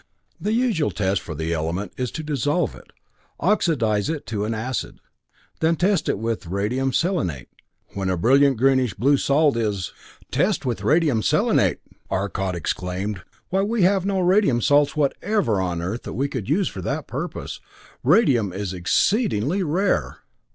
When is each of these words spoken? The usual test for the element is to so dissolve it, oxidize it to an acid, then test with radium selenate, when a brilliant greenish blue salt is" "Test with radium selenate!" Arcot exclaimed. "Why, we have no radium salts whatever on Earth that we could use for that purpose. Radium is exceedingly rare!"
The 0.39 0.51
usual 0.53 0.89
test 0.89 1.21
for 1.21 1.35
the 1.35 1.53
element 1.53 1.93
is 1.95 2.09
to 2.13 2.23
so 2.23 2.25
dissolve 2.25 2.73
it, 2.73 2.89
oxidize 3.39 4.09
it 4.09 4.25
to 4.25 4.45
an 4.45 4.55
acid, 4.55 4.99
then 5.59 5.75
test 5.75 6.09
with 6.09 6.47
radium 6.47 6.91
selenate, 6.91 7.49
when 7.89 8.09
a 8.09 8.17
brilliant 8.17 8.57
greenish 8.57 8.95
blue 8.95 9.15
salt 9.17 9.55
is" 9.57 9.93
"Test 10.31 10.65
with 10.65 10.81
radium 10.83 11.21
selenate!" 11.21 11.81
Arcot 12.09 12.55
exclaimed. 12.55 13.21
"Why, 13.49 13.61
we 13.61 13.83
have 13.83 14.03
no 14.03 14.19
radium 14.19 14.59
salts 14.59 14.95
whatever 14.95 15.61
on 15.61 15.83
Earth 15.83 16.01
that 16.01 16.13
we 16.13 16.27
could 16.27 16.49
use 16.49 16.67
for 16.67 16.81
that 16.81 17.05
purpose. 17.05 17.59
Radium 18.03 18.51
is 18.51 18.73
exceedingly 18.73 19.61
rare!" 19.61 20.17